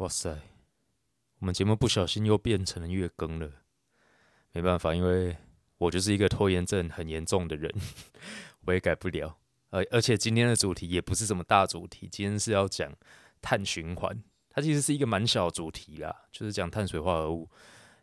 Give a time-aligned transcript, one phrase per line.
[0.00, 0.40] 哇塞，
[1.40, 3.50] 我们节目不小心又变成了月更了，
[4.52, 5.36] 没办法，因为
[5.76, 7.70] 我就是一个拖延症很严重的人，
[8.64, 9.36] 我也改不了。
[9.68, 12.90] 而而且今天的主题也不是什么大主题，今天是要讲
[13.42, 14.18] 碳循环，
[14.48, 17.50] 它其实是一个蛮小主题啦，就是讲碳水化合物。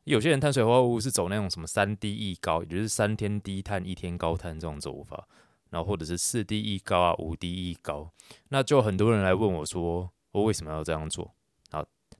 [0.04, 5.28] 有些人碳水化合物是走那种什么三低一高，也就是三天低碳一天高碳这种走法，
[5.72, 8.12] 然后或者是四低一高啊五低一高，
[8.50, 11.34] 那就很多人来问我说，我为什么要这样做？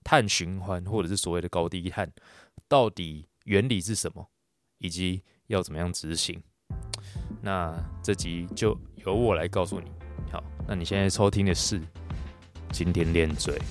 [0.08, 2.10] 碳循环或者是所谓的高低碳，
[2.70, 4.26] 到底原理是什么，
[4.78, 6.42] 以及要怎么样执行？
[7.42, 9.92] 那这集就由我来告诉你。
[10.32, 11.82] 好，那你现在收听的是
[12.72, 13.62] 今天练嘴。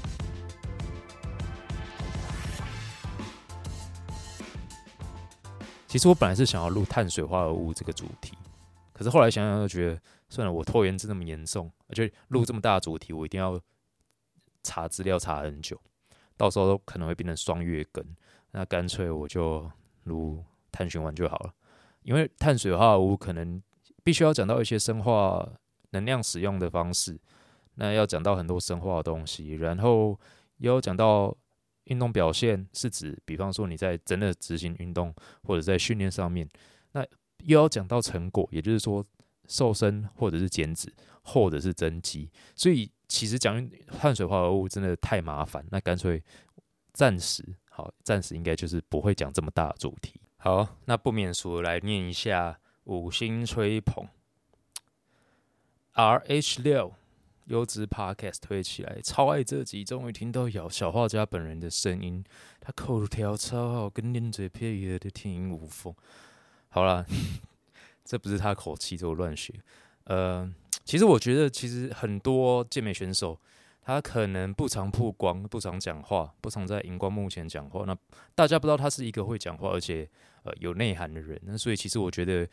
[5.89, 8.37] 其实我本来是想要录碳水化合物这个主题，
[8.93, 13.59] 可是后来想想又觉得，算了，我拖延症那么严重，而且录这么大的主题，我一定要
[14.63, 15.81] 查资料查很久，
[16.37, 18.05] 到时候可能会变成双月更，
[18.53, 19.71] 那干脆我就
[20.05, 21.55] 如碳循环就好了。
[22.03, 23.63] 因为碳水化合物可能
[24.05, 25.49] 必须要讲到一些生化
[25.91, 27.19] 能量使用的方式，
[27.75, 30.19] 那要讲到很多生化的东西，然后
[30.59, 31.37] 也要讲到。
[31.87, 35.15] 运动表现是指，比方说你在真的执行运动
[35.45, 36.51] 或者在训练上面，
[36.91, 37.07] 那
[37.45, 39.07] 又要讲到成果，也就是说
[39.47, 40.93] 瘦身或者是减脂
[41.23, 42.29] 或者是增肌。
[42.57, 43.69] 所以其实讲
[43.99, 46.23] 碳水化合物真的太麻烦，那干脆
[46.93, 50.21] 暂时好，暂时应该就是不会讲这么大的主题。
[50.37, 54.07] 好，那不免俗来念一下五星吹捧
[55.93, 56.95] ，R H 六。
[57.47, 62.25] 优质 Podcast 推起来，超爱这集，终于听到小小画家本人的声音，
[62.59, 65.95] 他口条超好，跟练嘴配乐的天衣无缝。
[66.71, 67.07] 好了，
[68.05, 69.55] 这不是他口气，就乱学。
[70.07, 70.53] 呃，
[70.87, 73.39] 其实我觉得，其实很多健美选手，
[73.83, 77.85] 他可能不常曝光，不常讲话，不常在荧光幕前讲话。
[77.85, 77.95] 那
[78.35, 80.09] 大家不知道他是一个会讲话，而且
[80.45, 81.39] 呃有内涵的人。
[81.43, 82.49] 那所以其实我觉得，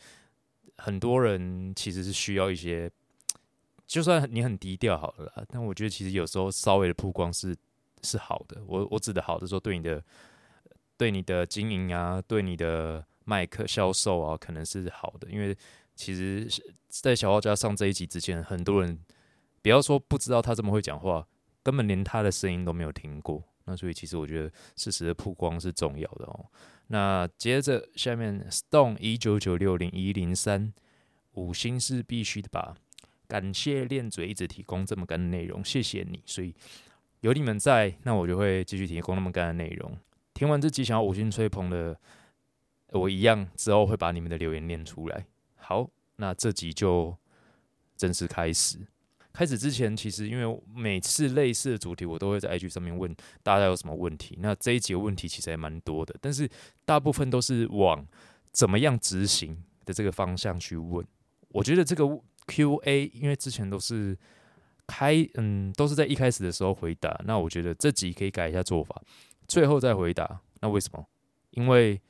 [0.78, 2.92] 很多人其实是需要一些。
[3.86, 7.56] 就算你很低调好了，但我觉得其实有时候稍微的曝光是
[8.02, 8.60] 是好的。
[8.66, 10.04] 我我指的好的说，对你的
[10.98, 15.30] 对你的经营啊，对你的麦克销售啊，可能是好的。
[15.30, 15.56] 因为
[15.96, 16.48] 其实，
[16.88, 19.00] 在小画家上这一集之前，很多人
[19.62, 21.28] 不要说不知道他这么会讲话，
[21.62, 23.44] 根本连他的声音都没有听过。
[23.66, 26.46] 那所以其实我觉得适时的曝光是重要的哦。
[26.88, 30.74] 那接着下面，Stone 一九九六零一零三
[31.34, 32.76] 五星是必须的吧？
[33.26, 36.22] 感谢练嘴一直提供这么干的内容，谢谢你。
[36.26, 36.54] 所以
[37.22, 39.98] 有你们在，那我就会继续提供那么干的内容。
[40.34, 41.98] 听完这集想要五星吹捧的，
[42.90, 45.26] 我一样之后会把你们的留言念出来。
[45.64, 47.18] 好，那这集就
[47.96, 48.78] 正式开始。
[49.32, 54.38] 开始之前，其实因为每次类似的主题，我都会在 IG 上面问大家有什么问题。
[54.42, 56.50] 那这一集问题其实还蛮多的，但是
[56.86, 58.06] 大部分都是往
[58.52, 61.06] 怎么样执行的这个方向去问。
[61.50, 62.22] 我觉得这个。
[62.46, 64.18] Q&A，因为之前都是
[64.86, 67.18] 开，嗯，都是在一开始的时候回答。
[67.24, 69.02] 那我觉得这集可以改一下做法，
[69.48, 70.42] 最后再回答。
[70.60, 71.08] 那为什么？
[71.52, 72.02] 因为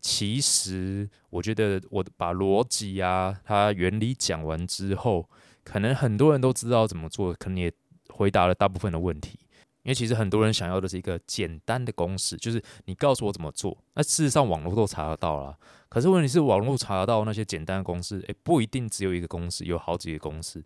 [0.00, 5.28] 其实我觉得我把逻辑啊、它原理讲完之后，
[5.62, 7.72] 可能很多人都知道怎么做，可能也
[8.08, 9.38] 回答了大部分的问题。
[9.82, 13.76] 因为其实很多人想要的是一个简单的公式，就是你告诉我怎么做。
[13.94, 20.62] 那事实上网络都查得到了，可是问题是网络查得到那些简单的公式，诶，不一定只有一个公式，有好几个公式。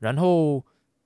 [0.00, 0.64] 然后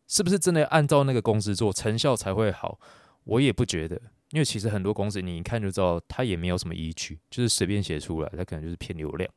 [0.09, 2.81] 是不是真的按照那个公式做，成效才会好？
[3.25, 4.01] 我也不觉得，
[4.35, 9.31] 因为其实很多公式你一看就知道，它也没有什么依据，就是随便写出来，它可能就是骗流量。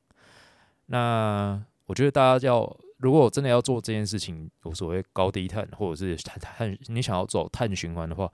[0.88, 2.78] 那我觉得大家要。
[3.00, 8.28] 如果真的要做这件事情，无所谓高低碳，或者是碳碳，你想要走碳循环的话，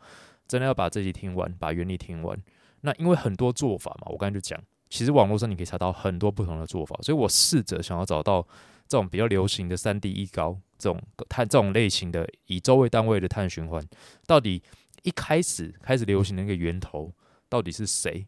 [0.48, 2.42] 真的要把这集听完，把原理听完。
[2.80, 4.58] 那因为很多做法嘛，我刚才就讲，
[4.90, 8.42] 其实网络上你可以查到很多不同的做法，所以我试着想要找到
[8.88, 10.98] 这种比较流行的三低一高这种
[11.28, 13.86] 碳这种类型的以周为单位的碳循环，
[14.26, 14.64] 到底
[15.04, 17.14] 一开始开始流行的那个源头
[17.48, 18.26] 到底是谁？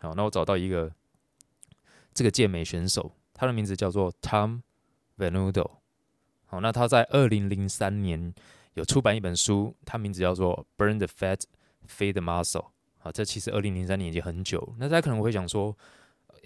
[0.00, 0.90] 好，那我找到一个
[2.14, 4.62] 这个健美选手，他的名字叫做 Tom。
[5.16, 5.70] Venudo，
[6.46, 8.34] 好，那他在二零零三年
[8.72, 11.40] 有出版一本书，他名字叫做《Burn the Fat,
[11.86, 12.60] Feed the Muscle》。
[12.98, 14.74] 好，这其实二零零三年已经很久。
[14.76, 15.78] 那大家可能会想说，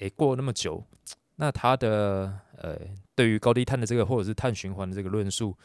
[0.00, 0.84] 诶，过了那么久，
[1.36, 2.78] 那他的呃，
[3.14, 5.56] 对于高低碳的这个，或者是碳循环的这个论述，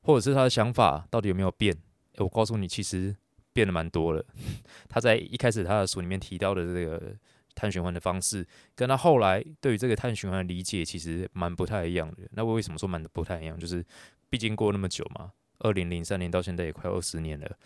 [0.00, 1.76] 或者是他的想法，到底有没有变？
[2.18, 3.14] 我告诉你，其实
[3.52, 4.24] 变得蛮多了。
[4.88, 7.14] 他在一开始他的书里面提到的这个。
[7.54, 12.22] 碳循环的方式跟他后来对于这个碳循环的理解其实蛮不太一样的。
[12.30, 13.58] 那我为什么说蛮不太一样？
[13.58, 13.84] 就是
[14.30, 17.58] 毕竟过那么久嘛，二零零三年到现在也快二十年了。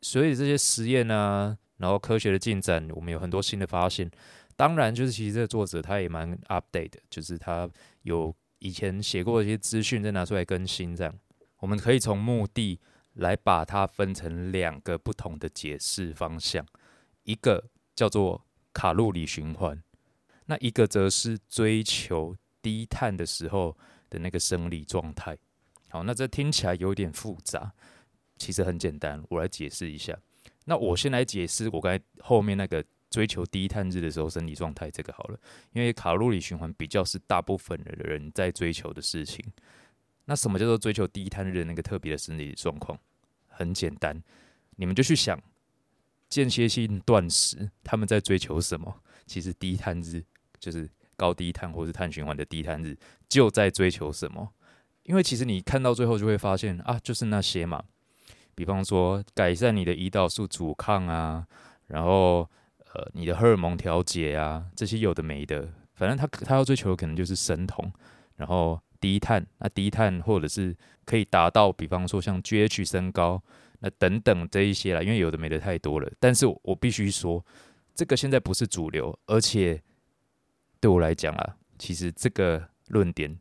[0.00, 4.10] 所以这些实验啊，然后科学的进展，我们有很多新的发现。
[4.56, 7.68] 当然，就是其实这个作者他也蛮 update 的，就是他
[8.04, 11.14] 有以前写过一些资讯再拿出来更新，这样
[11.58, 12.80] 我们可以从目的
[13.14, 16.64] 来把它分成两个不同的解释方向，
[17.24, 19.82] 一个叫做卡路里循环，
[20.46, 23.76] 那一个则是追求低碳的时候
[24.08, 25.36] 的那个生理状态。
[25.88, 27.72] 好，那这听起来有点复杂，
[28.36, 30.18] 其实很简单，我来解释一下。
[30.64, 32.84] 那我先来解释我刚才后面那个。
[33.10, 35.40] 追求低碳日的时候，生理状态这个好了，
[35.72, 39.44] 因为卡路里循环比较是大部分的人在追求的事情。
[40.24, 42.98] 那什么叫做追求低碳日的那个特别的生理状况？
[43.48, 44.22] 很简单，
[44.76, 45.40] 你们就去想
[46.28, 49.02] 间歇性断食，他们在追求什么？
[49.26, 50.22] 其实低碳日
[50.58, 52.96] 就是高低碳或是碳循环的低碳日，
[53.28, 54.52] 就在追求什么？
[55.04, 57.82] 因为其实你看到最后就会发现啊，就是那些嘛，
[58.54, 61.46] 比方说改善你的胰岛素阻抗啊，
[61.86, 62.48] 然后。
[62.92, 67.88] 呃，你的荷尔蒙调节啊，这些有的没的，反正他他要追求的可能就是生酮，
[68.34, 73.42] 然后低碳，那低碳或者是可以达到，比方说像 GH 升高，
[73.80, 76.10] 那等等这一些啦，因为有的没的太多了。
[76.18, 77.44] 但是我必须说，
[77.94, 79.82] 这个现在不是主流，而且
[80.80, 83.36] 对我来讲啊，其实这个论点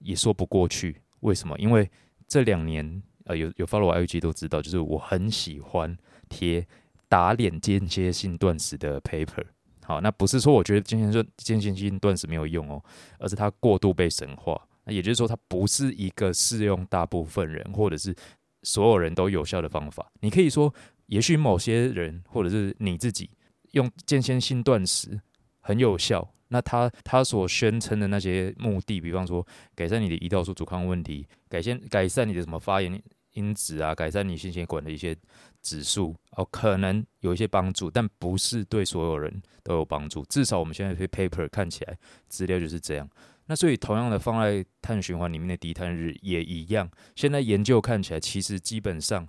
[0.00, 1.00] 也说不过去。
[1.20, 1.56] 为什么？
[1.58, 1.90] 因为
[2.26, 5.96] 这两年呃，有有 follow IG 都知道，就是我很喜欢
[6.28, 6.66] 贴。
[7.08, 9.44] 打脸间歇性断食的 paper，
[9.84, 12.82] 好，那不是说我觉得间歇性间歇性断食没有用哦，
[13.18, 14.58] 而是它过度被神化。
[14.84, 18.14] 那也就是说，它不是一个适用大部分人或者是
[18.62, 20.10] 所有人都有效的方法。
[20.20, 20.72] 你可以说，
[21.06, 23.30] 也许某些人或者是你自己
[23.72, 25.20] 用间歇性断食
[25.60, 33.02] 很有效，那他他所宣称的那些目的，比方说改善你的胰岛素阻抗问题，改善改善你的什么发炎。
[33.34, 35.16] 因子啊，改善你心血管的一些
[35.62, 40.22] 指数哦，可能有一些帮助，但不是对所有人都有帮助。
[40.26, 41.96] 至少我们现在 paper 看起来
[42.28, 43.08] 资料就是这样。
[43.46, 46.90] 那所以同样的放在碳循环里面的低碳日也一样。
[47.14, 49.26] 现在研究看起来其实基本上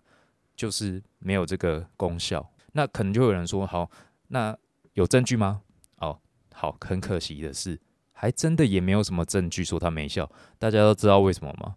[0.55, 2.51] 就是没有这个功效。
[2.73, 3.89] 那可能就有人说，好，
[4.27, 4.57] 那
[4.93, 5.61] 有证据吗？
[5.97, 6.19] 哦，
[6.53, 7.79] 好，很可惜的是，
[8.11, 10.31] 还真的也没有什么证据说它没效。
[10.57, 11.75] 大家都知道为什么吗？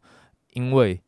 [0.53, 1.03] 因为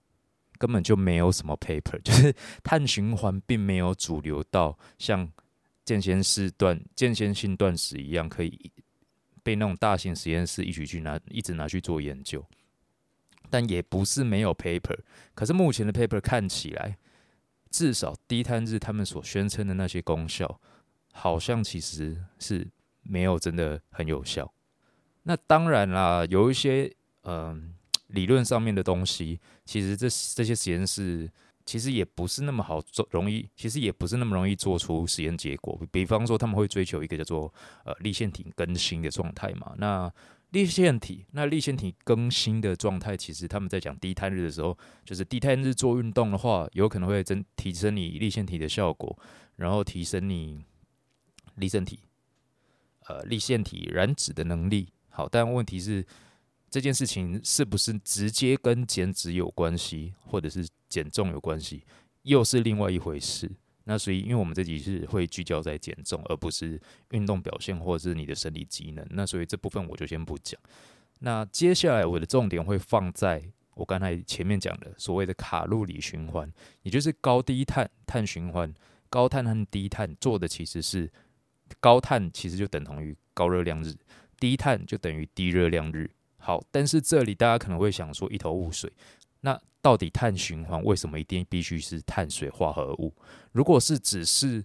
[0.59, 5.31] 根本就没有什么 paper，就是碳循环并没有主流到像
[5.85, 8.73] 间歇式断间歇性断食一样，可以
[9.49, 12.45] 被那种大型实验室一起去拿一直拿去做研究。
[13.49, 14.99] 但也不是没有 paper，
[15.35, 16.99] 可是目前的 paper 看起来，
[17.71, 20.61] 至少低碳日他们所宣称的那些功效，
[21.13, 22.69] 好像其实是
[23.03, 24.53] 没有真的很有效。
[25.23, 26.93] 那当然啦，有一些
[27.23, 27.75] 嗯。
[28.09, 31.31] 理论上面的东西，其实这这些实验室
[31.69, 35.79] 其实也不是那么好做，容易，其实也不是那么容易做出实验结果。
[35.93, 37.53] 比方说，他们会追求一个叫做
[37.85, 39.75] 呃立腺体更新的状态嘛？
[39.77, 40.11] 那
[40.53, 49.19] 立腺体，那立腺体更新的状态，其实他们在讲低碳日的时候，就是低碳日做运动的话，有可能会增提升你立腺体的效果，
[49.57, 50.65] 然后提升你
[51.57, 52.01] 立腺体
[53.09, 54.89] 呃立腺体燃脂的能力。
[55.11, 56.07] 好，但问题是。
[56.71, 61.83] 这件事情是不是直接跟减脂有关系，或者是减重有关系，
[62.23, 63.51] 又是另外一回事。
[63.85, 66.79] 那所以，因为我们这集是会聚焦在减重，而不是
[67.13, 69.07] 运动表现或者是你的生理机能。
[69.11, 70.61] 那所以这部分我就先不讲。
[71.21, 73.43] 那接下来我的重点会放在
[73.75, 78.75] 我刚才前面讲的所谓的卡路里循环，也就是高低碳碳循环。
[79.09, 81.11] 高碳和低碳做的其实是
[81.81, 83.95] 高碳，其实就等同于高热量日；
[84.39, 86.11] 低碳就等于低热量日。
[86.49, 88.91] 好，但是这里大家可能会想说一头雾水，
[89.43, 93.15] 那到底碳循环为什么一定必须是碳水化合物？
[93.53, 94.65] 如果是只是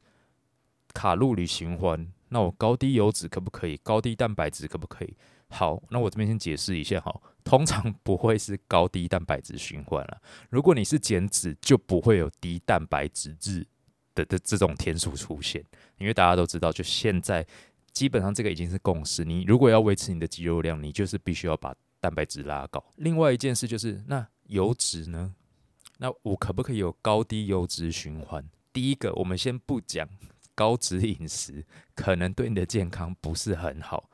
[0.94, 3.76] 卡路里循环，那我高低油脂可不可以？
[3.84, 5.14] 高低蛋白质可不可以？
[5.50, 7.14] 好，那我这边先解释一下哈，
[7.44, 10.22] 通常不会是高低蛋白质循环了。
[10.50, 13.68] 如果你是减脂，就不会有低蛋白质日
[14.16, 15.62] 的的这种天数出现，
[15.98, 17.46] 因为大家都知道，就现在。
[17.94, 19.24] 基本上这个已经是共识。
[19.24, 22.84] 你如果要维持你的肌肉量，你就是必须要把蛋白质拉高。
[22.96, 25.34] 另外一件事就是，那油脂呢？
[26.00, 28.44] 那我可不可以有高低油脂循环？
[28.74, 30.10] 第一个，我们先不讲
[30.56, 31.64] 高脂饮食，
[31.96, 34.10] 可能对你的健康不是很好。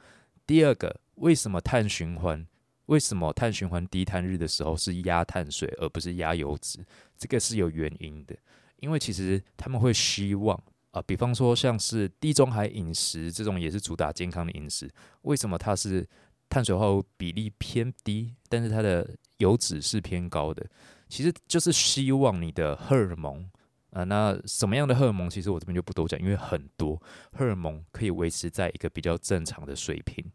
[0.46, 2.46] 第二个，为什么碳循环？
[2.88, 6.86] 为什么碳循环低碳日的时候是压碳水而不是压油脂？
[7.18, 8.36] 这个是有原因的，
[8.78, 10.62] 因为其实他们会希望。
[10.92, 14.90] 啊，比方说像是地中海饮食这种也是主打健康的饮食，
[15.22, 16.08] 为什么它是
[16.50, 20.66] 碳水化合物比例偏低，但是它的油脂是偏高的？
[21.08, 23.48] 其实就是希望你的荷尔蒙
[23.92, 24.04] 啊。
[24.04, 27.00] 那什么样的荷尔蒙，其实我这边就不多讲，因为很多
[27.34, 30.26] 荷尔蒙可以维持在一个比较正常的水平。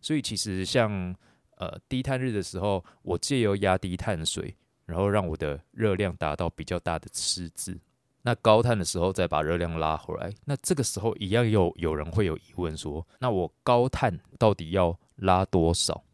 [0.00, 1.14] 所以其实像
[1.56, 4.54] 呃低碳日的时候，我借由压低碳水，
[4.84, 7.80] 然后让我的热量达到比较大的赤字。
[8.24, 16.04] 那高碳的时候再把热量拉回来，那这个时候一样有有人会有疑问说，那我高碳到底要拉多少？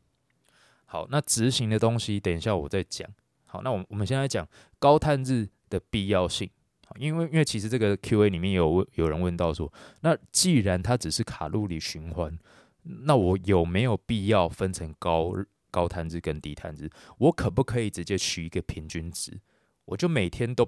[0.87, 3.07] 好，那执行的东西等一下我再讲。
[3.45, 4.49] 好，那我我们先来讲
[4.79, 6.51] 高碳日的必要性。
[6.99, 12.39] 因为因为其实这个 Q&A 里面有有人问到说，那既然它只是卡路里循环，
[12.83, 15.35] 那我有没有必要分成高
[15.71, 16.89] 高碳日跟低碳日？
[17.19, 19.39] 我可不可以直接取一个平均值？
[19.85, 20.67] 我就每天都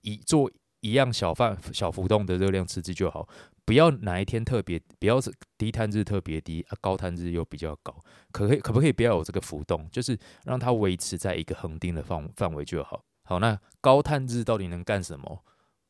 [0.00, 0.50] 以做。
[0.82, 3.28] 一样小范小浮动的热量赤字就好，
[3.64, 7.96] 不要哪一天特别，不要是低碳日特别低，啊高碳日又比较高，
[8.32, 13.04] 可可可不可以不要有这个浮动，就是让它维持在一个恒定的范范围就好。
[13.22, 15.44] 好，那高碳日到底能干什么？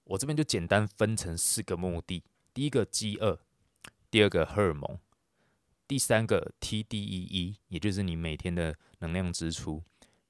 [0.05, 2.23] 我这边就简单分成四个目的：
[2.53, 3.41] 第一个饥饿，
[4.11, 4.99] 第二个荷尔蒙，
[5.89, 9.83] 第三个 TDEE，也就是你每天的能量支出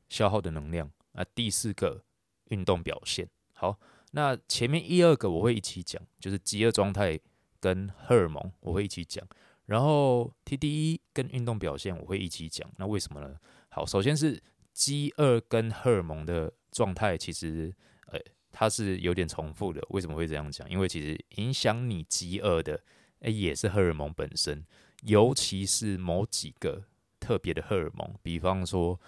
[0.08, 2.04] 消耗的能量啊，第四个
[2.50, 3.28] 运动表现。
[3.54, 3.76] 好。
[4.14, 7.18] 那前面一二个我会一起讲，就是饥饿状态
[7.58, 9.26] 跟荷尔蒙我会一起讲，
[9.64, 12.70] 然后 TDE 跟运动表现我会一起讲。
[12.76, 13.34] 那为什么呢？
[13.70, 14.38] 好，首先是
[14.74, 17.74] 饥饿跟荷尔蒙的状态，其实
[18.08, 19.82] 呃它是有点重复的。
[19.88, 20.68] 为什么会这样讲？
[20.70, 22.78] 因为其实影响你饥饿的，
[23.20, 24.62] 诶也是荷尔蒙本身，
[25.04, 26.84] 尤其是某几个
[27.18, 29.00] 特别的荷尔蒙，比方说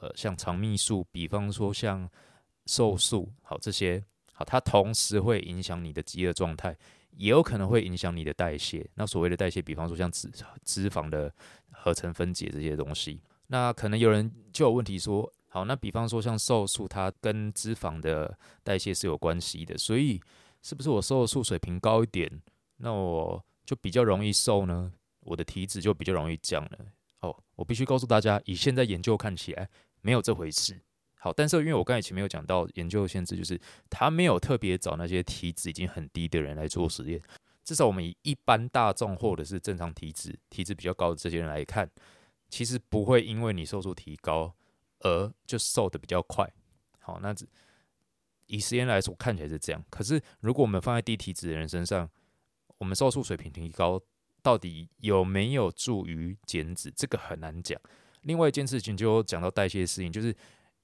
[0.00, 2.08] 呃像肠泌素，比方说像
[2.64, 4.02] 瘦素，好这些。
[4.38, 6.76] 好，它同时会影响你的饥饿状态，
[7.16, 8.88] 也有可能会影响你的代谢。
[8.94, 10.30] 那所谓的代谢，比方说像脂
[10.64, 11.34] 脂肪的
[11.72, 13.20] 合成分解这些东西。
[13.48, 20.20] 那可能有人就有问题说，好，那比方说像瘦素，它跟脂肪的代谢是有关系的，所以
[20.62, 22.30] 是不是我瘦素水平高一点，
[22.76, 24.92] 那我就比较容易瘦呢？
[25.22, 26.78] 我的体脂就比较容易降了？
[27.22, 29.68] 哦，我必须告诉大家，以现在研究看起来，
[30.00, 30.80] 没有这回事。
[31.20, 33.60] 好，但是因为我刚才前面有讲到研究的限制，就是
[33.90, 37.20] 他没有特别找那些体脂已经很低的人来做实验。
[37.64, 41.90] 至少我们以一般大众或者是正常体脂、体脂比较高的这些人来看，
[42.48, 44.54] 其实不会因为你瘦素提高
[45.00, 46.48] 而就瘦的比较快。
[47.00, 47.34] 好，那
[48.46, 49.84] 以实验来说看起来是这样。
[49.90, 52.08] 可是如果我们放在低体脂的人身上，
[52.78, 54.00] 我们瘦素水平提高
[54.40, 57.78] 到底有没有助于减脂，这个很难讲。
[58.22, 60.32] 另外一件事情就讲到代谢适应，就是。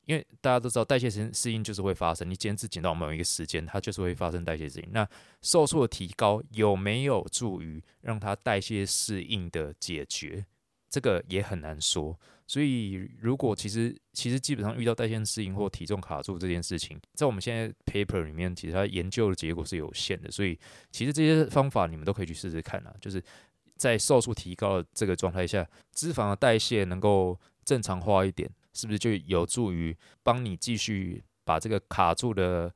[0.07, 4.89] 因为大家都知道代谢适适应就是会发生，你减脂减到某一个时间，它就是会发生代谢适应。
[4.93, 5.09] 那
[5.43, 10.45] 瘦素的提高有没有助于让它代谢适应的解决？
[10.91, 12.19] 这个也很难说。
[12.47, 20.31] 所以如果其实其实基本上遇到代谢适应或体重卡住这件事情，在我们现在 paper 里面，其实它研究的结果是有限的。
[20.31, 20.59] 所以
[20.91, 23.21] 其实这些方法你们都可以去试试看啊，就是
[23.77, 28.49] 在瘦素提高的这个状态下，脂肪的代谢能够正常化一点。
[28.75, 32.73] 是不是就有助于帮你继续把这个卡住的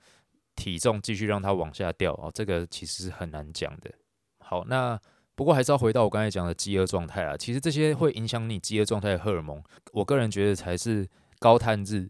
[0.54, 2.30] 体重继续让它往下掉哦？
[2.32, 3.92] 这个其实是很难讲的。
[4.38, 4.98] 好，那
[5.34, 7.36] 不过还是要回到我刚才讲的饥饿状态啊。
[7.36, 9.62] 其实这些会影响你饥饿状态的荷尔蒙，
[9.92, 11.06] 我个人觉得才是
[11.38, 12.08] 高碳日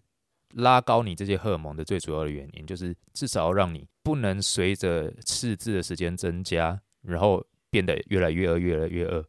[0.54, 9.22] 拉高你这些荷尔蒙的最主要的原因，就是至少让你不能随着赤字的时间增加，然后变得越来越饿，越来越饿。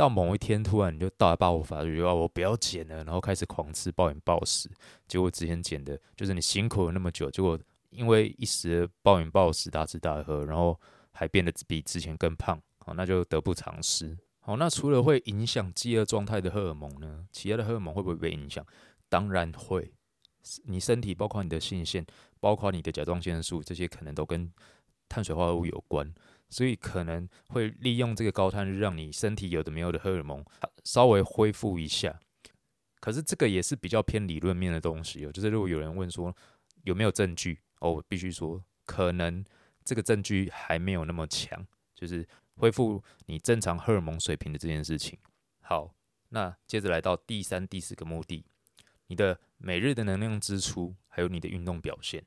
[0.00, 4.66] 到某一天，突然你就大爆发，就觉得我不要减了，然后开始狂吃，暴饮暴食。
[5.06, 10.80] 结果之前减的，就是你辛苦了那么久，结果因为一时暴饮暴食、大吃大喝，然后
[11.12, 14.16] 还变得比之前更胖，好，那就得不偿失。
[14.38, 17.26] 好，那除了会影响饥饿状态的荷尔蒙呢？
[17.30, 18.64] 其他的荷尔蒙会不会被影响？
[19.10, 19.92] 当然会。
[20.64, 22.06] 你身体包括你的性腺，
[22.40, 24.50] 包括你的甲状腺素，这些可能都跟
[25.10, 26.10] 碳水化合物有关。
[26.50, 30.44] 所以可能会利用这个高碳日，让你身体有的没有的荷尔蒙
[30.84, 32.20] 稍微恢复一下。
[33.00, 35.32] 可是这个也是比较偏理论面的东西哦。
[35.32, 36.36] 就是如果有人问说
[36.82, 39.42] 有没有证据哦，我必须说可能
[39.84, 42.26] 这个证据还没有那么强，就是
[42.56, 45.18] 恢复你正常荷尔蒙水平的这件事情。
[45.60, 45.94] 好，
[46.28, 48.44] 那接着来到第三、第四个目的，
[49.06, 52.22] 你的每日的能量支出，还有你的运动表现。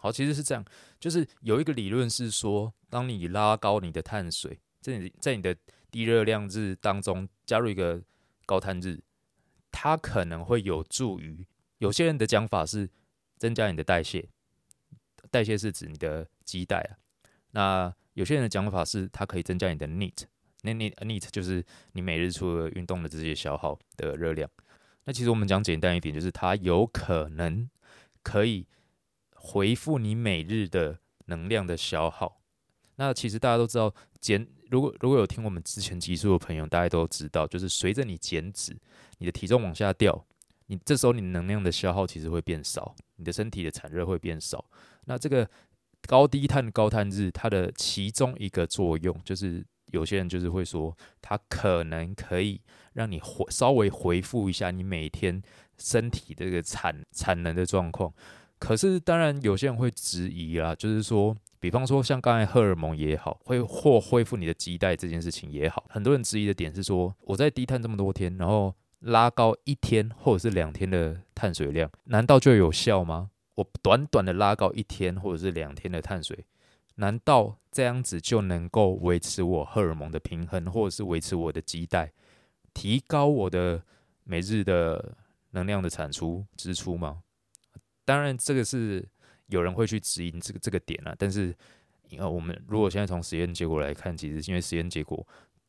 [0.00, 0.64] 好，其实是这样，
[1.00, 5.56] 就是有一个理论是说，当你拉高你的碳水，在你在你的
[5.90, 8.00] 低热量日当中加入一个
[8.46, 9.00] 高碳日，
[9.72, 11.44] 它可能会有助于
[11.78, 12.88] 有些人的讲法是
[13.38, 14.28] 增加你的代谢，
[15.32, 16.94] 代谢是指你的基带啊。
[17.50, 20.22] 那有些人的讲法是它可以增加你的 NEAT，
[20.62, 24.48] 那 NEAT NEAT 就是你每日除了运动的这些消耗的热量。
[25.04, 27.68] 那其实我们讲简单一点，就是它有可能
[28.22, 28.68] 可以。
[29.48, 32.42] 回复你每日的能量的消耗。
[32.96, 38.76] 那其实大家都知道，减如果如果有听我们之前集数的朋友，大家都知道，就是随着你减脂，
[39.16, 40.26] 你的体重往下掉，
[40.66, 44.62] 你这时候你能量的消耗其实会变少，你的身体的产热会变少。
[45.06, 45.48] 那这个
[46.06, 52.60] 高低碳高碳日，它的其中一个作用，就是有些人就是会说，它可能可以
[52.92, 55.40] 让你回稍微回复一下你每天
[55.78, 58.12] 身体这个产产能的状况。
[58.58, 61.36] 可是当然有些人会质疑啦，就是说。
[61.60, 73.30] 比方说，像刚才荷尔蒙也好，会或恢复你的肌带这件事情也好，很多人质疑的点是说，我在低碳这么多天，然后拉高一天或者是两天的碳水量，难道就有效吗？
[73.56, 76.46] 我短短的拉高一天或者是两天的碳水，
[76.94, 82.12] 难道这样子就能够维持我荷尔蒙的平衡，或者是维持我的肌带，
[82.72, 83.82] 提高我的
[84.22, 85.16] 每日的
[85.50, 87.24] 能量的产出支出吗？
[88.08, 89.06] 当然，这个是。
[89.50, 91.56] 有人会去质疑这个这个点啊，但是，
[92.10, 95.26] 因为我们如果现在从实验结果来看，其实因为实验结果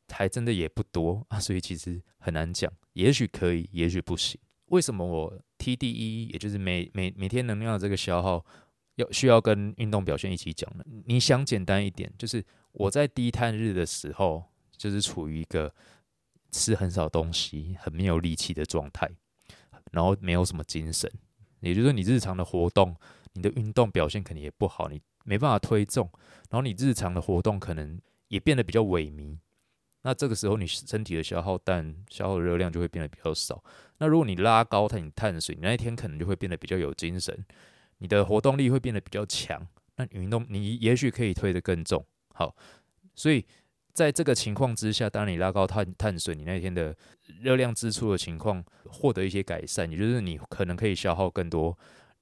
[0.10, 2.70] 还真的也不多啊， 所以其实很难讲。
[2.92, 4.38] 也许可以，也许不行。
[4.66, 8.46] 为什么我 TDE，也就是每每每天能量的这个消耗，
[8.96, 10.84] 要需要跟运动表现一起讲呢？
[11.06, 12.44] 你想简单一点，就是
[12.74, 14.44] 我在低碳日的时候，
[14.76, 15.74] 就是处于一个
[16.52, 19.10] 吃很少东西、很没有力气的状态，
[19.94, 21.10] 然后没有什么精神，
[21.62, 22.96] 也就是说你日常的活动。
[23.34, 26.10] 你的运动表现肯定也不好，你没办法推重，
[26.50, 29.38] 然后你日常的活动可能也变得比较萎靡。
[30.02, 33.64] 那这个时候你身体的消耗氮、消耗热量就会变得比较少。
[34.00, 37.46] 那如果你拉高碳、你碳水，你那一天可能就会变得比较有精神，
[38.00, 39.66] 你的活动力会变得比较强。
[39.98, 42.04] 那运动你也许可以推得更重。
[42.34, 42.56] 好，
[43.14, 43.46] 所以
[44.00, 46.96] 在这个情况之下，当你拉高碳碳水，你那天的
[47.42, 51.78] 热量支出的情况获得一些改善，也就是你可能可以消耗更多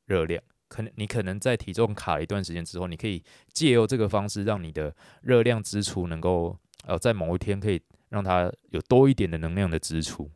[0.06, 0.42] 热量。
[0.68, 6.58] 可能你可能在体重卡一段时间之后，你可以借由这个方式，让你的热量支出能够
[6.88, 7.80] 呃在某一天可以
[8.10, 10.32] 让它有多一点的能量的支出。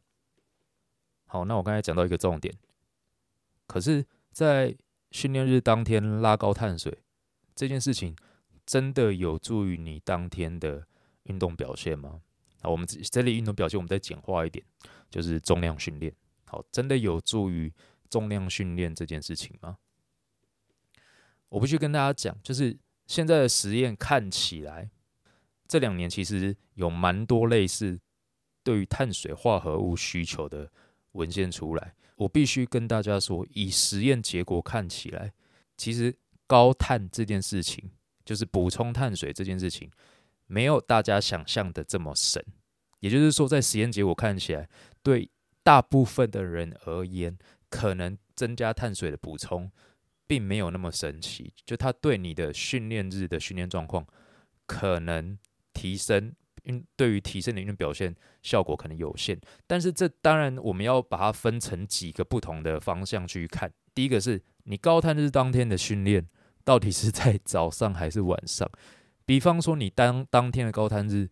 [1.26, 2.54] 好，那我刚才讲到一个重点，
[3.66, 4.76] 可是，在
[5.10, 7.00] 训练日当天拉高碳水
[7.56, 8.16] 这件事情，
[8.63, 10.86] 真的有助于你当天的
[11.24, 12.22] 运动表现吗？
[12.62, 14.64] 啊，我们这里运动表现，我们再简化一点，
[15.10, 16.14] 就是重量训练。
[16.46, 17.74] 好，真的有助于
[18.10, 19.78] 重量训练这件事情吗？
[21.50, 24.90] 我不去跟大家讲，就是现在的实验看起来，
[25.68, 28.00] 这两年其实有蛮多类似
[28.64, 30.72] 对于碳水化合物需求的
[31.14, 31.96] 文献出来。
[32.18, 35.34] 我必须跟大家说，以实验结果看起来，
[35.76, 37.90] 其实高碳这件事情，
[38.24, 39.90] 就是补充碳水这件事情，
[40.52, 42.44] 没有大家想象的这么神。
[43.00, 44.68] 也就是说，在实验结果看起来，
[45.02, 45.32] 对
[45.64, 47.38] 大部分的人而言，
[47.70, 49.72] 可能增加碳水的补充。
[50.28, 54.08] 并没有那么神奇，就它对你的训练日的训练状况
[54.66, 55.38] 可能
[55.74, 56.34] 提升，
[56.96, 59.38] 对于提升的运动表现效果可能有限。
[59.68, 63.74] 但是这当然我们要把它分成几个不同的方向去看。
[63.94, 66.26] 第一个是你高碳日当天的训练
[66.64, 68.72] 到底是在早上还是晚上？
[69.26, 71.30] 比方说你当当天的高碳日，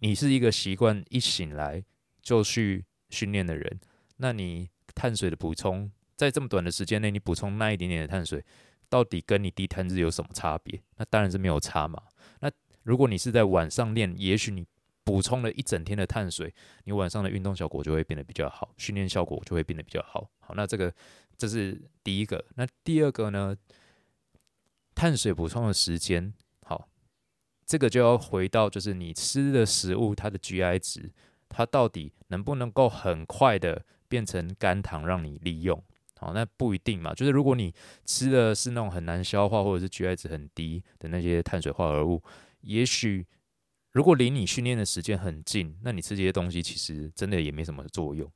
[0.00, 1.84] 你是一个习惯一醒来
[2.22, 3.80] 就去训练的人，
[4.16, 5.90] 那你碳水的补充。
[6.16, 8.44] 在这么短的时间内，你补充那一点点的碳水，
[8.88, 10.80] 到底跟你低碳日有什么差别？
[10.96, 12.02] 那当然是没有差嘛。
[12.40, 12.50] 那
[12.82, 14.66] 如果你是在晚上练，也许你
[15.02, 20.30] 补充了一整天的碳水，你晚上的运动效果就会变得比较好，训练效果就会变得比较好。
[20.40, 20.94] 好，那这个
[21.38, 22.44] 这是第一个。
[22.56, 23.56] 那第二个呢？
[24.92, 26.34] 碳水补充的时间，
[27.70, 31.08] 这个就要回到就是你吃的食物它的 GI 值，
[31.48, 35.80] 它到底能不能够很快的变成肝糖让你利用？
[36.18, 37.14] 好，那不一定嘛。
[37.14, 37.72] 就是如果你
[38.04, 42.20] 吃的是那种很难消化或者是 GI 值很低的那些碳水化合物，
[42.62, 43.24] 也许
[43.92, 48.28] 如果离你训练的时间很近，那你吃这些东西其实真的也没什么作用。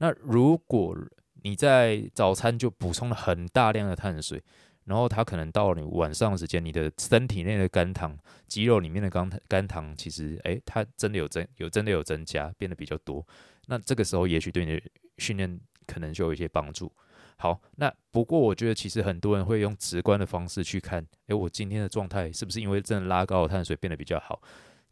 [0.00, 0.94] 那如果
[1.42, 4.42] 你在早餐就补充了很大量的碳水，
[4.84, 8.16] 然后它可能到你晚上的时间，你的身体内的肝糖、
[8.46, 13.26] 肌肉里面的肝肝糖其实诶，它真的有增有真的有增加，变得比较多。
[13.66, 14.82] 那这个时候也许对你的
[15.18, 16.92] 训练可能就有一些帮助。
[17.36, 24.40] 好，那不过我觉得其实很多人会用直观的方式去看，诶，我今天的状态是不是因为真的拉高了碳水变得比较好？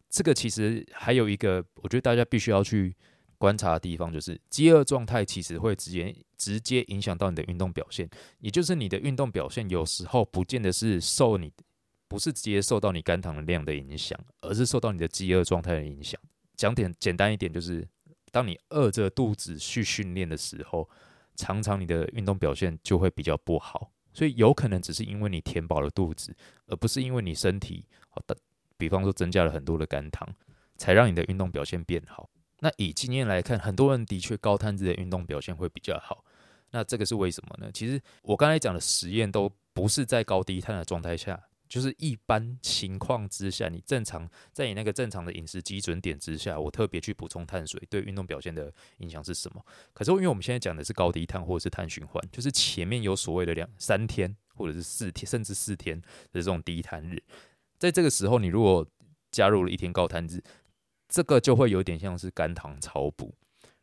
[0.08, 2.96] 这个其实还有一个，我觉得大家必须要去
[3.40, 8.06] 观察的地方，就是饥饿状态其实会直接直接影响到你的运动表现，
[8.40, 11.50] 也就是你的运动表现有时候不见得是受你
[12.06, 16.20] 不是直接受到你肝糖的量的影响，而是受到你的饥饿状态的影响。
[16.54, 17.88] 讲点简单一点，就是
[18.30, 20.86] 当你饿着肚子去训练的时候。
[21.36, 28.36] 常常你的运动表现就会比较不好，所以有可能只是因为你填饱了肚子，而不是因为你身体好的，
[28.76, 30.28] 比方说增加了很多的肝糖，
[30.76, 32.28] 才让你的运动表现变好。
[32.60, 36.24] 那以经验来看，很多人的确高碳日的运动表现会比较好。
[36.70, 37.70] 那这个是为什么呢？
[37.72, 49.64] 其实我刚才讲的实验都不是在高低碳的状态下，就是一般情况之下，你正常在你那个正常的饮食基准点之下，我特别去补充碳水，对运动表现的影响是什么？
[49.92, 57.20] 可是因为我们现在讲的是高低碳或者是碳循环，就是前面有所谓的两三天或者是四天甚至四天的这种低碳日，
[57.78, 58.86] 在这个时候你如果
[59.32, 60.42] 加入了一天高碳日，
[61.10, 63.34] 这个就会有点像是肝糖超补。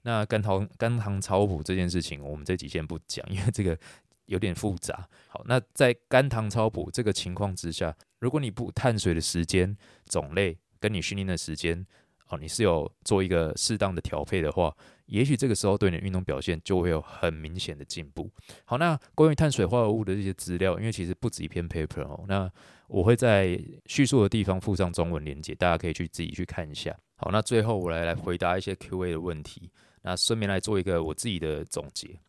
[0.04, 3.78] 那肝糖肝糖超补这件事情，我们这几先不讲，因为这个
[4.26, 5.08] 有点复杂。
[5.28, 11.86] 好，那在肝糖超补这个情况之下，如果你补碳水的时间种类跟你训练的时间
[12.30, 14.74] 哦，你是有做一个适当的调配的话，
[15.08, 18.32] 也许这个时候对你的运动表现就会有很明显的进步。
[18.64, 22.50] 好，那关于碳水化合物的这些资料，因为其实不止一篇 paper 哦，那
[22.88, 26.98] 我会在叙述的地方附上中文连接，大家可以去自己去看一下。
[27.16, 29.70] 好，那最后我来来回答一些 Q&A 的问题。
[30.02, 32.20] 那顺便来做一个我自己的总结。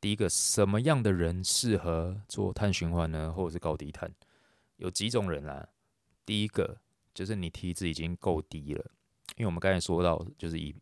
[0.00, 3.32] 第一个，什么样的人适合做碳循环呢？
[3.32, 4.10] 或者是高低碳？
[4.76, 5.68] 有几种人啦。
[6.24, 6.78] 第一个
[7.12, 8.84] 就是你体脂已经够低了，
[9.36, 10.74] 因为我们刚才说到，就是以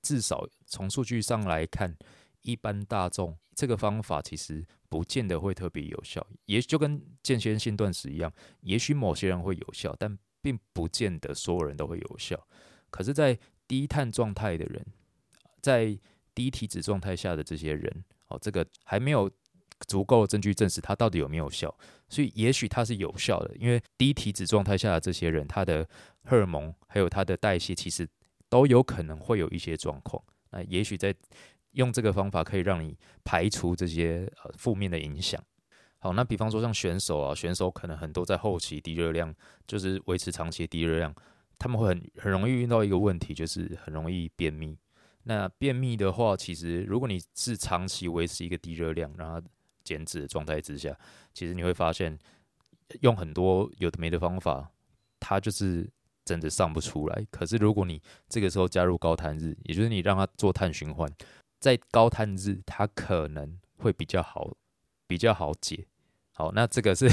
[0.00, 1.94] 至少从数据上来看，
[2.46, 12.40] 一般大众这个方法其实不见得会特别有效，也就跟间歇性断食一样，也许某些人会有效，但并不见得所有人都会有效。
[12.88, 14.86] 可是，在低碳状态的人，
[15.60, 15.98] 在
[16.34, 19.28] 低体脂状态下的这些人，哦，这个还没有
[19.88, 21.76] 足够证据证实它到底有没有效，
[22.08, 25.86] 所以也许它是有效的，因为低体脂状态下的这些人，他的
[26.22, 28.08] 荷尔蒙还有他的代谢其实
[28.48, 31.12] 都有可能会有一些状况，那也许在
[31.76, 35.42] 用这个方法可以让你排除这些呃负面的影响。
[35.98, 39.34] 好，那比方说像选手啊，选手可能很多在后期低热量，
[39.66, 41.14] 就是维持长期低热量，
[41.58, 44.76] 他们会很很容易遇到一个问题，就是很容易便秘。
[45.24, 49.42] 那便秘的话，其实如果你是长期维持一个低热量，然后
[49.82, 50.96] 减脂的状态之下，
[51.34, 52.16] 其实你会发现
[53.00, 54.70] 用很多有的没的方法，
[55.18, 55.90] 它就是
[56.24, 57.26] 真的上不出来。
[57.30, 61.10] 可是如果你这个时候加入高碳日，也就是你让它做碳循环，
[61.66, 64.56] 在高碳日，它可能会比较好，
[65.08, 65.84] 比较好解。
[66.30, 67.10] 好，那这个是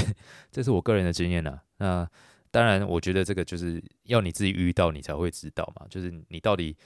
[0.52, 1.60] 这是我个人的经验呐。
[1.78, 2.08] 那
[2.52, 5.84] 当然，我觉得这个就是要你自己遇到，你才会知道嘛。
[5.90, 6.76] 就是你到底。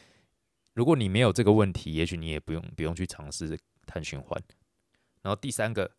[0.74, 4.40] 如果你没有这个问题，也许你也不用不用去尝试碳循环。
[5.22, 5.90] 然后第三个，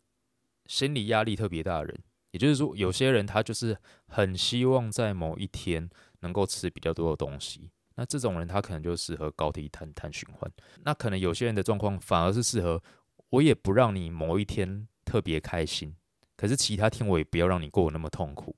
[0.64, 3.76] 心理压力特别大的人，也就是说，有些人他就是
[4.08, 10.50] 很希望在某一天能够吃比较多的东西，那这种人他可能就适合高低碳碳循环。
[10.84, 12.82] 那可能有些人的状况反而是适合，
[13.28, 15.94] 我也不让你某一天特别开心，
[16.34, 18.56] 可是其他天我也不要让你过得那么痛苦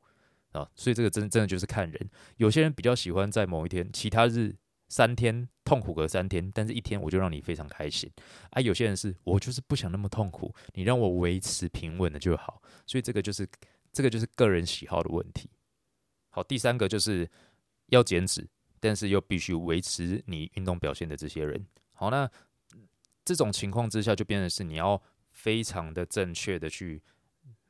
[0.52, 0.70] 啊。
[0.76, 4.54] 所以这个真真的就是看人，有些人比较喜欢在某一天，其他日。
[4.88, 8.12] 三天痛苦个三天，但是一天我就让你非常开心
[8.50, 8.60] 啊！
[8.60, 12.60] 有些人是我就是不想那么痛苦，你让我维持平稳的就好。
[12.86, 13.48] 所以这个就是
[13.90, 15.48] 这个就是个人喜好的问题。
[16.28, 17.26] 好，第三个就是
[17.86, 18.46] 要减脂，
[18.82, 21.64] 但是又必须维持你运动表现的这些人。
[21.92, 22.28] 好，那
[23.24, 27.00] 这种情况之下，就变成是你要非常的正确的去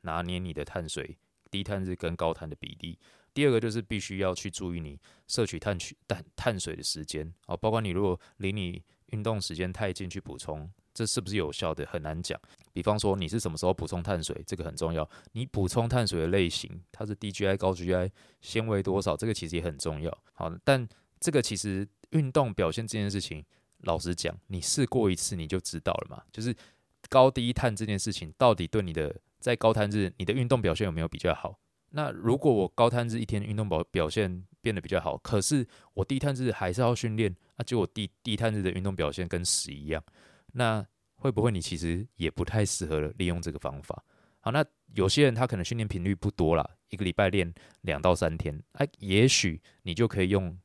[0.01, 1.15] 拿捏你的碳水
[1.51, 2.97] 低碳日跟高碳的比例。
[3.31, 12.39] 第二个就是必须要去注意你摄取碳取碳碳水的时间哦，包括你如果离你运动时间太近去补充，这是不是有效的很难讲。
[12.71, 15.07] 比方说你是什么时候补充碳水，这个很重要。
[15.33, 18.09] 你补充碳水的类型，它是低 GI 高 GI，
[18.41, 20.15] 纤维多少，这个其实也很重要。
[20.33, 20.87] 好，但
[21.23, 23.45] 这个其实运动表现这件事情，
[23.83, 26.21] 老实讲，你试过一次你就知道了嘛。
[26.33, 26.53] 就是
[27.07, 31.57] 高低碳这件事情，到底对你的在高碳日你的运动表现有没有比较好？
[31.91, 40.03] 那如果我高碳日一天运动表表现变得比较好，可是我低碳日还是要训练，那就我低低碳日的运动表现跟屎一样，
[40.51, 44.03] 那会不会你其实也不太适合利用这个方法？
[44.41, 50.57] 好，那有些人他可能训练频率不多啦，一个礼拜练两到三天，哎，也许你就可以用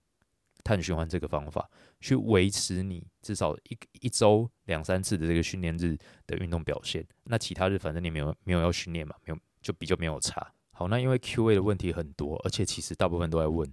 [0.69, 1.67] 碳循环这个方法
[1.99, 10.53] 去维持你至少一一周两三次的这个训练日的运动表现，那其他日反正你没有没有要训练嘛，没有就比较没有差。
[10.73, 13.67] 好，那因为 Q A 的问题很多，而且其实大部分都在问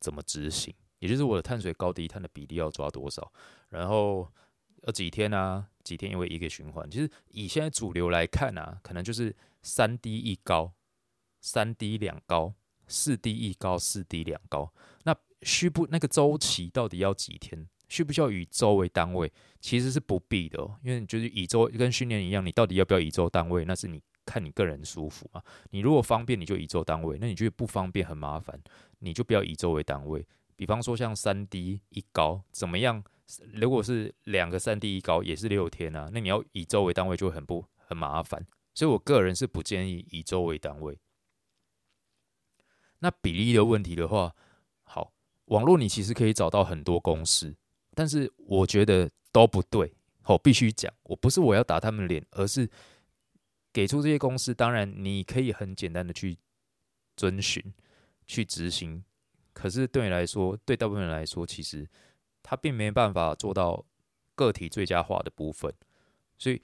[0.00, 3.30] 怎么执行，也就是我的碳水高低碳的比例要抓多少，
[3.68, 4.26] 然后
[4.84, 10.72] 呃几天啊，几天因为一个循环，其实以现在主流来看啊，可能就是三低一高，
[11.42, 12.54] 三低两高，
[12.86, 14.72] 四低一高，四低两高。
[15.04, 17.68] 那需不那个周期到底要几天？
[17.88, 19.32] 需不需要以周为单位？
[19.60, 24.02] 其实是不必的，因为就是以周跟训练一样，你到底要不要以周单位，那是你。
[24.28, 25.42] 看你个人舒服嘛。
[25.70, 28.60] 你如果方便，你就以周单位；那你觉得不方便、很麻烦，
[28.98, 30.22] 你就不要以周为单位。
[30.54, 33.02] 比方说像三低一高怎么样？
[33.54, 38.46] 如果是两个三低一高，也是六天啊，那你要以周为单位就很不很麻烦。
[38.74, 40.98] 所以我个人是不建议以周为单位。
[42.98, 44.36] 那比例的问题的话，
[45.48, 47.54] 网络你其实可以找到很多公式，
[47.94, 49.92] 但是我觉得都不对。
[50.24, 52.68] 我必须讲，我不是我要打他们脸，而是
[53.72, 54.52] 给出这些公式。
[54.52, 56.36] 当然，你可以很简单的去
[57.16, 57.62] 遵循、
[58.26, 59.02] 去执行，
[59.54, 61.88] 可是对你来说，对大部分人来说，其实
[62.42, 63.82] 他并没办法做到
[64.34, 65.72] 个体最佳化的部分。
[66.36, 66.60] 所以，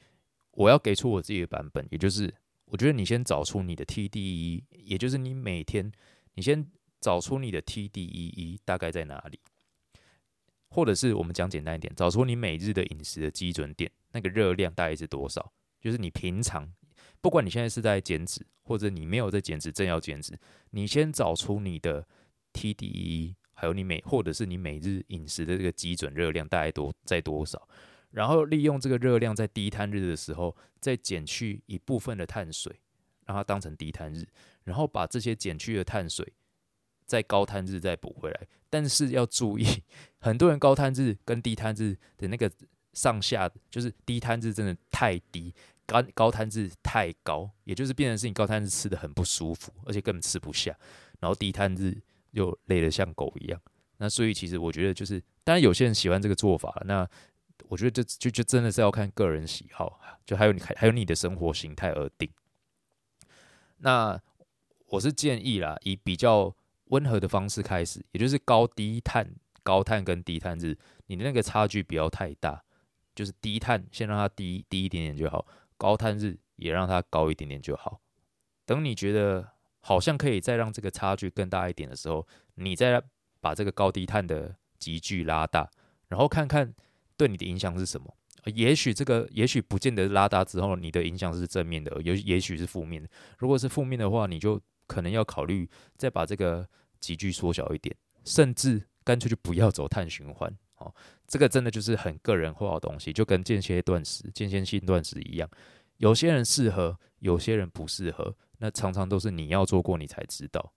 [0.50, 2.34] 我要给出我自己的版本，也就是
[2.66, 5.90] 我觉得你先找出你的 TDE，也就是你每天。
[6.34, 6.70] 你先
[7.04, 9.38] 找出你的 TDEE 大概在哪里，
[10.70, 15.52] 或者是我们讲简单一点，找出你每日的饮食的基准点，那个热量大概是多少？
[15.82, 16.66] 就是你平常，
[17.20, 20.32] 不管你现在是在减脂，或者你没有在减脂，正要减脂，
[20.70, 22.08] 你先找出你的
[22.54, 27.68] TDEE，还有你每或者是你每日饮食的这个基准热量大概多在多少，
[28.12, 32.80] 然后利用这个热量在低碳日的时候，再减去一部分的碳水，
[33.26, 34.26] 让它当成低碳日。
[34.62, 36.32] 然后把这些减去的碳水，
[37.06, 39.82] 在高碳日再补回来，但是要注意，
[40.18, 42.50] 很多人高碳日跟低碳日的那个
[42.92, 45.54] 上下，就是低碳日真的太低，
[45.86, 50.76] 高高碳日太高，也就是变成是你高碳日吃的很不舒服，而且根本吃不下，
[51.20, 53.60] 然后低碳日又累得像狗一样。
[53.98, 57.08] 那所以其实我觉得就是，当然有些人喜欢这个做法，那
[57.68, 62.30] 我觉得这就就真的是要看个人喜好，就还有你还还有你的生活形态而定。
[63.78, 64.20] 那。
[64.88, 66.54] 我是建议啦，以比较
[66.86, 72.62] 温和的方式开始，也就是高低碳、高碳跟低碳日，你的那个差距不要太大，
[73.14, 75.46] 就是低碳先让它低低一点点就好，
[75.78, 78.00] 高碳日也让它高一点点就好。
[78.66, 83.02] 等你觉得好像可以再让这个差距更大一点的时候，你再
[83.40, 85.70] 把这个高低碳的集距拉大，
[86.08, 86.74] 然后看看
[87.16, 88.14] 对你的影响是什么。
[88.54, 93.08] 也许这个也许不见得拉大之后你的影响是正面的，也也许是负面的。
[93.38, 94.60] 如果是负面的话，你就。
[94.86, 96.68] 可能要考虑再把这个
[97.00, 97.94] 集聚缩小一点，
[98.24, 100.54] 甚至干脆就不要走碳循环。
[100.76, 100.92] 哦，
[101.26, 105.48] 这个真的就是很个人化的东西，就跟间歇断食、间歇性断食一样，
[105.98, 108.34] 有些人适合，有些人不适合。
[108.58, 110.72] 那常常都是你要做过，你才知道。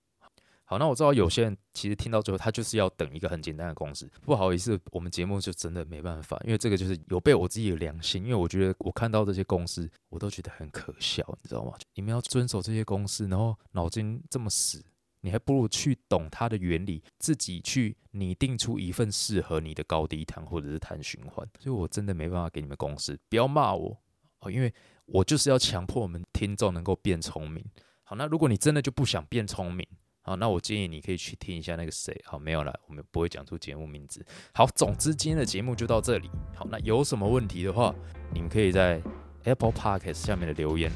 [0.69, 4.05] 好，那我知道有些人其实听到最后，他就是要等一个很简单的公式。
[4.23, 8.21] 不好意思，我们节目就真的没办法，因为这个就是有被我自己的良心。
[8.23, 11.71] 因为我觉得我看到这些公式，我都觉得很可笑，你知道吗？
[11.95, 14.83] 你们要遵守这些公式，然后脑筋这么死，
[15.21, 21.47] 你还不如去懂它的原理，自己去拟定出一份适合你的高低碳或者是碳循环。
[21.59, 23.97] 所以我真的没办法给你们公式，不要骂我
[24.39, 24.73] 哦，因为
[25.05, 27.63] 我就是要强迫我们听众能够变聪明。
[28.03, 29.87] 好，那如果你真的就不想变聪明，
[30.27, 32.13] 好，那我建议你可以去听一下那个谁。
[32.25, 34.25] 好，没有了，我们不会讲出节目名字。
[34.53, 36.29] 好，总之今天的节目就到这里。
[36.53, 37.95] 好，那有什么问题的话，
[38.33, 39.01] 你们可以在
[39.45, 40.91] Apple Podcast 下面的留言、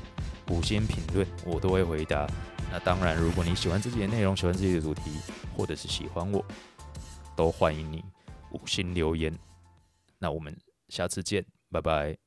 [0.50, 2.28] 五星评论，我都会回答。
[2.70, 5.12] 那当然，如果你喜欢这己的内容，喜欢这己的主题，
[5.56, 6.46] 或者是喜欢我，
[7.34, 8.04] 都欢迎你
[8.52, 9.34] 五星留言。
[10.20, 10.54] 那我们
[10.90, 12.21] 下次见，拜拜。